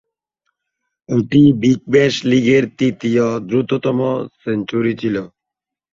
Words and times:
এটি 1.09 1.41
Big 1.61 1.79
Bash 1.93 2.13
লিগের 2.29 2.63
তৃতীয় 2.77 3.25
দ্রুততম 3.47 3.99
সেঞ্চুরি 4.39 4.93
ছিল। 5.01 5.15